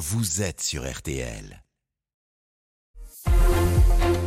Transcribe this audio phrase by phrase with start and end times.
[0.00, 1.62] vous êtes sur RTL.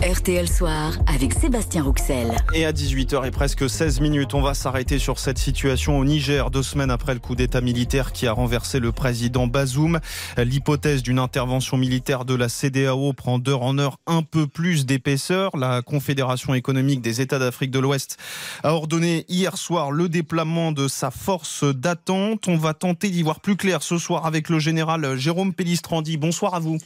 [0.03, 2.35] RTL Soir avec Sébastien Rouxel.
[2.53, 6.51] Et à 18h et presque 16 minutes, on va s'arrêter sur cette situation au Niger,
[6.51, 10.01] deux semaines après le coup d'État militaire qui a renversé le président Bazoum.
[10.35, 15.55] L'hypothèse d'une intervention militaire de la CDAO prend d'heure en heure un peu plus d'épaisseur.
[15.55, 18.17] La Confédération économique des États d'Afrique de l'Ouest
[18.63, 22.49] a ordonné hier soir le déploiement de sa force d'attente.
[22.49, 26.17] On va tenter d'y voir plus clair ce soir avec le général Jérôme Pellistrandi.
[26.17, 26.77] Bonsoir à vous.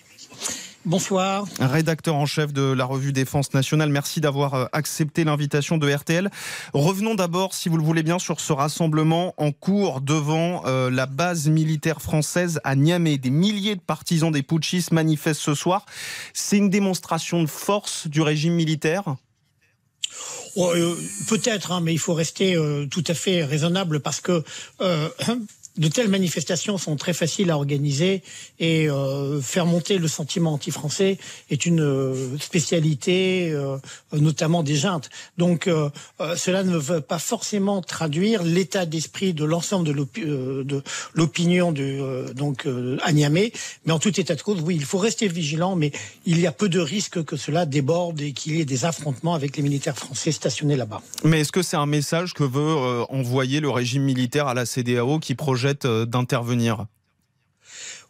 [0.87, 1.45] Bonsoir.
[1.59, 6.29] Rédacteur en chef de la revue Défense nationale, merci d'avoir euh, accepté l'invitation de RTL.
[6.73, 11.05] Revenons d'abord, si vous le voulez bien, sur ce rassemblement en cours devant euh, la
[11.05, 13.17] base militaire française à Niamey.
[13.17, 15.85] Des milliers de partisans des putschistes manifestent ce soir.
[16.33, 19.17] C'est une démonstration de force du régime militaire?
[20.55, 20.95] Oh, euh,
[21.27, 22.55] Peut-être, hein, mais il faut rester
[22.89, 24.41] tout à fait raisonnable parce que
[25.77, 28.23] de telles manifestations sont très faciles à organiser
[28.59, 31.17] et euh, faire monter le sentiment anti-français
[31.49, 33.77] est une euh, spécialité, euh,
[34.13, 35.09] notamment des juntes.
[35.37, 35.69] Donc
[36.35, 40.81] cela ne veut pas forcément traduire l'état d'esprit de l'ensemble de
[41.13, 41.73] l'opinion
[42.35, 42.67] donc
[43.03, 43.51] à Niamey,
[43.85, 45.91] mais en tout état de cause, oui, il faut rester vigilant, mais
[46.25, 49.33] il y a peu de risques que cela déborde et qu'il y ait des affrontements
[49.33, 51.01] avec les militaires français stationnés là-bas.
[51.23, 55.19] Mais est-ce que c'est un message que veut envoyer le régime militaire à la CDAO
[55.19, 56.85] qui projette d'intervenir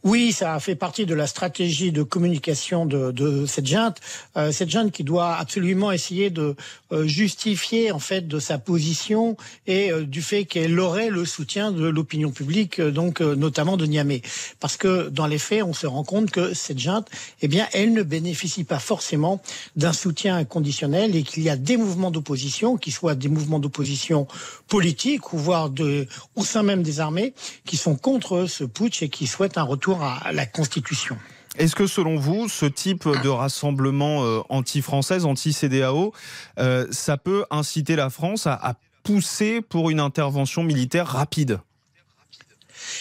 [0.04, 3.98] oui, ça fait partie de la stratégie de communication de, cette junte.
[4.38, 6.56] Euh, cette junte qui doit absolument essayer de
[6.92, 11.72] euh, justifier en fait de sa position et euh, du fait qu'elle aurait le soutien
[11.72, 14.22] de l'opinion publique, donc notamment de Niamey.
[14.60, 17.10] Parce que dans les faits, on se rend compte que cette junte,
[17.42, 19.42] eh bien, elle ne bénéficie pas forcément
[19.76, 24.28] d'un soutien inconditionnel et qu'il y a des mouvements d'opposition, qui soient des mouvements d'opposition
[24.68, 27.34] politiques ou voire de, au sein même des armées,
[27.66, 31.18] qui sont contre ce putsch et qui souhaitent un retour à la Constitution.
[31.58, 36.14] Est-ce que selon vous, ce type de rassemblement euh, anti-française, anti-CDAO,
[36.60, 41.60] euh, ça peut inciter la France à pousser pour une intervention militaire rapide?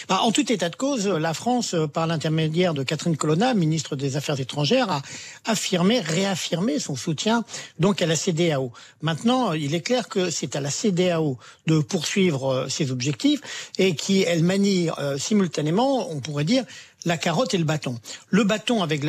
[0.07, 3.95] Bah, en tout état de cause, la France, euh, par l'intermédiaire de Catherine Colonna, ministre
[3.95, 5.01] des Affaires étrangères, a
[5.45, 7.43] affirmé, réaffirmé son soutien
[7.79, 8.71] donc à la CDAO.
[9.01, 13.95] Maintenant, il est clair que c'est à la CDAO de poursuivre euh, ses objectifs et
[13.95, 16.63] qu'elle manie euh, simultanément, on pourrait dire,
[17.07, 17.97] la carotte et le bâton.
[18.29, 19.01] Le bâton avec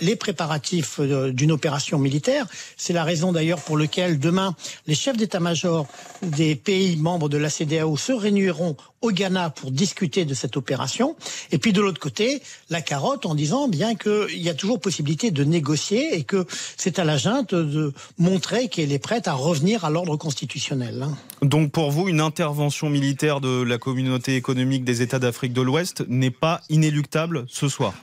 [0.00, 2.46] les préparatifs d'une opération militaire.
[2.76, 4.54] C'est la raison d'ailleurs pour laquelle demain
[4.86, 5.86] les chefs d'état-major
[6.22, 11.16] des pays membres de la CDAO se réuniront au Ghana pour discuter de cette opération.
[11.52, 15.30] Et puis de l'autre côté, la carotte en disant bien qu'il y a toujours possibilité
[15.30, 16.46] de négocier et que
[16.76, 21.02] c'est à la junte de montrer qu'elle est prête à revenir à l'ordre constitutionnel.
[21.02, 21.16] Hein.
[21.42, 26.04] Donc pour vous, une intervention militaire de la communauté économique des États d'Afrique de l'Ouest
[26.08, 27.94] n'est pas inéluctable ce soir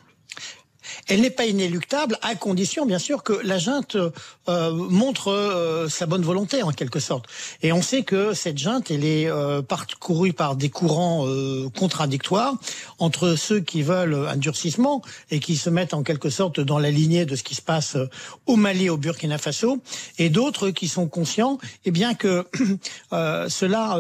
[1.07, 3.97] elle n'est pas inéluctable à condition, bien sûr, que la junte
[4.47, 7.25] euh, montre euh, sa bonne volonté, en quelque sorte.
[7.61, 11.25] Et on sait que cette junte, elle est euh, parcourue par des courants
[11.77, 12.55] contradictoires
[12.99, 15.01] entre ceux qui veulent un durcissement
[15.31, 17.97] et qui se mettent en quelque sorte dans la lignée de ce qui se passe
[18.45, 19.79] au Mali, au Burkina Faso,
[20.17, 22.45] et d'autres qui sont conscients, eh bien que
[23.11, 23.97] cela,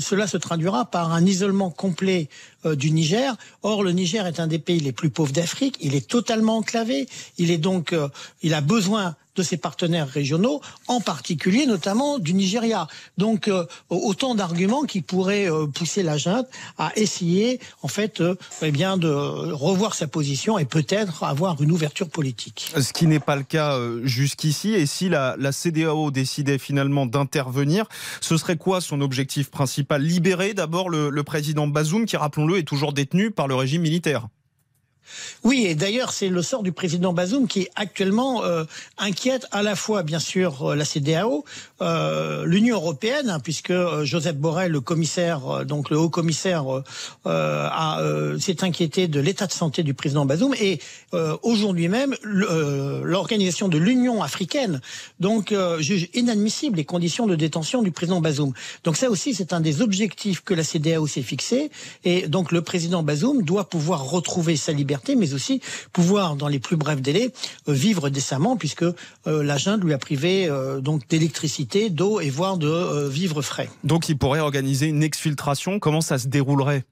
[0.00, 2.28] cela se traduira par un isolement complet
[2.64, 3.36] euh, du Niger.
[3.62, 5.76] Or, le Niger est un des pays les plus pauvres d'Afrique.
[5.80, 7.08] Il est totalement enclavé.
[7.38, 8.08] Il est donc, euh,
[8.42, 12.86] il a besoin de ses partenaires régionaux, en particulier notamment du Nigeria.
[13.16, 16.46] Donc euh, autant d'arguments qui pourraient euh, pousser la junte
[16.76, 21.72] à essayer en fait euh, eh bien de revoir sa position et peut-être avoir une
[21.72, 22.72] ouverture politique.
[22.78, 24.74] Ce qui n'est pas le cas jusqu'ici.
[24.74, 27.86] Et si la, la CDAO décidait finalement d'intervenir,
[28.20, 30.02] ce serait quoi son objectif principal?
[30.02, 34.28] Libérer d'abord le, le président Bazoum, qui rappelons-le est toujours détenu par le régime militaire.
[35.44, 38.64] Oui, et d'ailleurs, c'est le sort du président Bazoum qui actuellement euh,
[38.98, 41.44] inquiète à la fois, bien sûr, euh, la CDAO,
[41.80, 43.72] euh, l'Union européenne, hein, puisque
[44.04, 46.64] Joseph Borrell, le commissaire, donc le haut commissaire,
[47.24, 50.78] s'est inquiété de l'état de santé du président Bazoum, et
[51.42, 54.80] aujourd'hui même, l'organisation de l'Union africaine,
[55.20, 58.52] donc juge inadmissible les conditions de détention du président Bazoum.
[58.84, 61.70] Donc ça aussi, c'est un des objectifs que la CDAO s'est fixé,
[62.04, 65.60] et donc le président Bazoum doit pouvoir retrouver sa liberté mais aussi
[65.92, 67.32] pouvoir, dans les plus brefs délais,
[67.68, 68.94] euh, vivre décemment, puisque euh,
[69.26, 73.68] la junte lui a privé euh, donc d'électricité, d'eau et voire de vivre frais.
[73.84, 75.78] Donc il pourrait organiser une exfiltration.
[75.78, 76.84] Comment ça se déroulerait?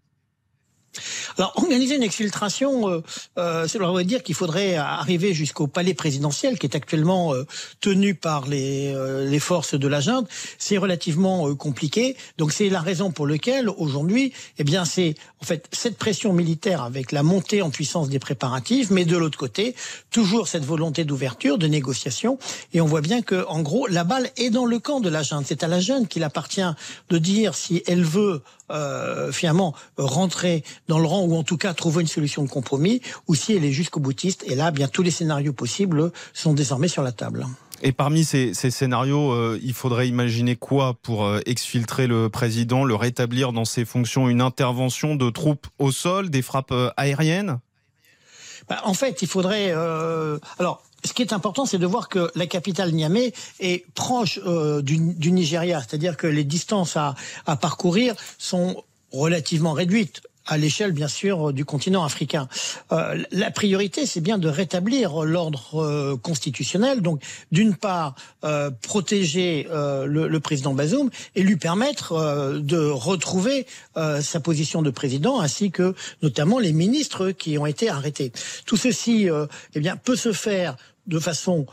[1.39, 3.03] Alors, organiser une exfiltration, euh,
[3.39, 7.47] euh, cela dire qu'il faudrait arriver jusqu'au palais présidentiel, qui est actuellement euh,
[7.81, 10.29] tenu par les, euh, les forces de la junte.
[10.59, 12.17] C'est relativement compliqué.
[12.39, 16.83] Donc, c'est la raison pour laquelle, aujourd'hui, eh bien, c'est en fait cette pression militaire
[16.83, 19.75] avec la montée en puissance des préparatifs, mais de l'autre côté,
[20.11, 22.39] toujours cette volonté d'ouverture, de négociation.
[22.73, 25.23] Et on voit bien que, en gros, la balle est dans le camp de la
[25.23, 25.47] junte.
[25.47, 26.61] C'est à la junte qu'il appartient
[27.09, 31.75] de dire si elle veut euh, finalement rentrer dans le rang ou en tout cas
[31.75, 34.45] trouver une solution de compromis ou si elle est jusqu'au boutiste.
[34.47, 37.47] Et là, bien tous les scénarios possibles sont désormais sur la table.
[37.83, 42.85] Et parmi ces, ces scénarios, euh, il faudrait imaginer quoi pour euh, exfiltrer le président,
[42.85, 44.29] le rétablir dans ses fonctions?
[44.29, 47.59] Une intervention de troupes au sol, des frappes euh, aériennes?
[48.69, 49.73] Bah, En fait, il faudrait...
[50.59, 54.39] alors, ce qui est important, c'est de voir que la capitale Niamey est proche
[54.83, 57.15] du, du, Nigeria, c'est-à-dire que les distances à,
[57.47, 60.21] à parcourir sont relativement réduites
[60.51, 62.49] à l'échelle, bien sûr, du continent africain.
[62.91, 67.01] Euh, la priorité, c'est bien de rétablir l'ordre euh, constitutionnel.
[67.03, 72.79] Donc, d'une part, euh, protéger euh, le, le, président Bazoum et lui permettre euh, de
[72.79, 78.33] retrouver sa position de président, ainsi que notamment les ministres qui ont été arrêtés.
[78.67, 79.29] Tout ceci,
[79.75, 80.77] eh bien, peut se faire
[81.07, 81.67] de façon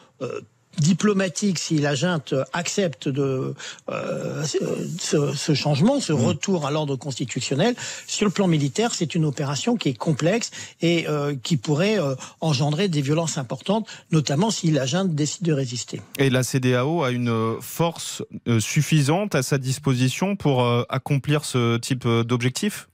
[0.80, 3.54] diplomatique si la junte accepte de
[3.90, 6.26] euh, ce, ce, changement, ce mmh.
[6.26, 7.76] retour à l'ordre constitutionnel.
[8.08, 10.52] Sur le plan militaire, c'est une opération qui est complexe
[10.82, 15.54] et euh, qui pourrait euh, engendrer des violences importantes, notamment si la junte décide de
[15.54, 16.02] résister.
[16.18, 21.78] Et la CDAO a une force euh, suffisante à sa disposition pour euh, accomplir ce
[21.78, 22.88] type d'objectif?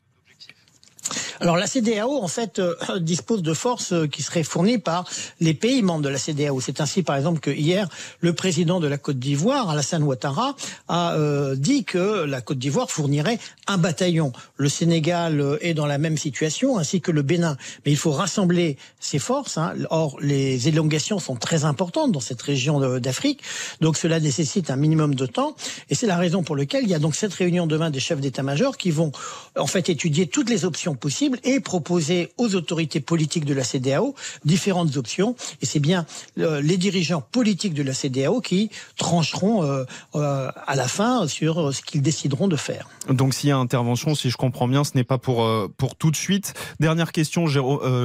[1.39, 5.05] Alors la CDAO en fait euh, dispose de forces euh, qui seraient fournies par
[5.39, 6.61] les pays membres de la CDAO.
[6.61, 7.87] C'est ainsi par exemple que hier
[8.21, 10.55] le président de la Côte d'Ivoire, Alassane Ouattara,
[10.87, 14.31] a euh, dit que la Côte d'Ivoire fournirait un bataillon.
[14.57, 17.57] Le Sénégal est dans la même situation ainsi que le Bénin.
[17.85, 19.57] Mais il faut rassembler ces forces.
[19.57, 19.73] Hein.
[19.89, 23.41] Or les élongations sont très importantes dans cette région d'Afrique,
[23.81, 25.55] donc cela nécessite un minimum de temps.
[25.89, 28.19] Et c'est la raison pour laquelle il y a donc cette réunion demain des chefs
[28.19, 29.11] d'état-major qui vont
[29.57, 34.15] en fait étudier toutes les options possibles et proposer aux autorités politiques de la CDAO
[34.45, 35.35] différentes options.
[35.61, 36.05] Et c'est bien
[36.39, 39.83] euh, les dirigeants politiques de la CDAO qui trancheront euh,
[40.15, 42.87] euh, à la fin sur ce qu'ils décideront de faire.
[43.09, 45.47] Donc s'il y a intervention, si je comprends bien, ce n'est pas pour,
[45.77, 46.53] pour tout de suite.
[46.79, 47.47] Dernière question,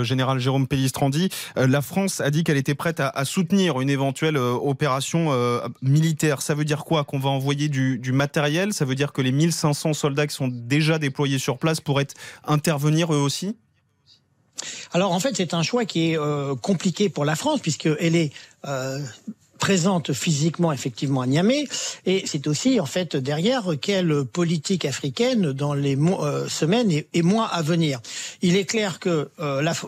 [0.02, 1.29] Général Jérôme Pellistrandi.
[1.56, 5.31] la France a dit qu'elle était prête à, soutenir une éventuelle opération
[5.82, 6.43] militaire.
[6.43, 7.05] Ça veut dire quoi?
[7.05, 8.73] Qu'on va envoyer du, du matériel?
[8.73, 12.08] Ça veut dire que les 1500 soldats qui sont déjà déployés sur place pourraient
[12.79, 13.57] intervenir aussi?
[14.93, 18.33] Alors en fait, c'est un choix qui est euh, compliqué pour la France puisqu'elle est
[18.67, 19.01] euh,
[19.59, 21.67] présente physiquement effectivement à Niamey
[22.07, 27.47] et c'est aussi en fait derrière quelle politique africaine dans les euh, semaines et, mois
[27.47, 28.01] à venir.
[28.43, 29.31] Il est clair que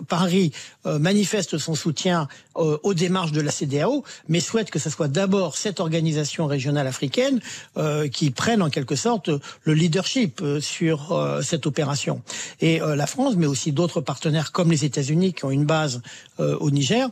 [0.08, 0.52] Paris
[0.84, 5.56] manifeste son soutien euh, aux démarches de la CDAO, mais souhaite que ce soit d'abord
[5.56, 7.40] cette organisation régionale africaine
[7.76, 9.30] euh, qui prenne en quelque sorte
[9.64, 12.22] le leadership sur cette opération.
[12.60, 16.02] Et la France, mais aussi d'autres partenaires comme les États-Unis qui ont une base
[16.38, 17.08] au Niger,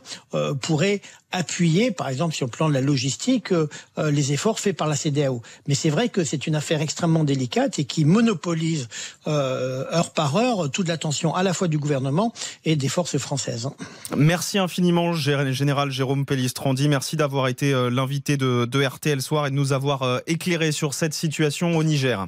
[0.61, 1.01] pourraient
[1.31, 3.67] appuyer, par exemple sur le plan de la logistique, euh,
[3.97, 5.41] les efforts faits par la CDAO.
[5.67, 8.87] Mais c'est vrai que c'est une affaire extrêmement délicate et qui monopolise
[9.27, 12.33] euh, heure par heure toute l'attention à la fois du gouvernement
[12.65, 13.58] et des forces françaises.
[14.15, 16.87] Merci infiniment, Général Jérôme Pellistrandi.
[16.89, 20.71] Merci d'avoir été euh, l'invité de, de, RTL Soir et de nous avoir euh, éclairé
[20.71, 22.27] sur cette situation au Niger.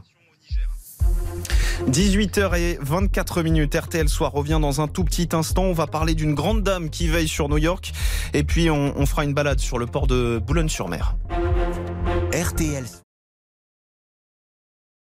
[1.90, 5.64] 18h24 minutes, RTL Soir revient dans un tout petit instant.
[5.64, 7.92] On va parler d'une grande dame qui veille sur New York
[8.34, 11.16] et puis on, on fera une balade sur le port de Boulogne-sur-Mer.
[12.34, 12.86] RTL